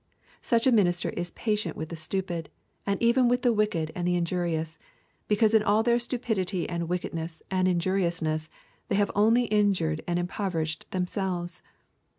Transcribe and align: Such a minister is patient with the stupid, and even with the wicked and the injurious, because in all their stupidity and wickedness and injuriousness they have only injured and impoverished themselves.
Such 0.41 0.65
a 0.65 0.71
minister 0.71 1.09
is 1.11 1.29
patient 1.29 1.77
with 1.77 1.89
the 1.89 1.95
stupid, 1.95 2.49
and 2.87 2.99
even 3.03 3.27
with 3.27 3.43
the 3.43 3.53
wicked 3.53 3.91
and 3.93 4.07
the 4.07 4.15
injurious, 4.15 4.79
because 5.27 5.53
in 5.53 5.61
all 5.61 5.83
their 5.83 5.99
stupidity 5.99 6.67
and 6.67 6.89
wickedness 6.89 7.43
and 7.51 7.67
injuriousness 7.67 8.49
they 8.87 8.95
have 8.95 9.11
only 9.13 9.43
injured 9.45 10.01
and 10.07 10.17
impoverished 10.17 10.89
themselves. 10.89 11.61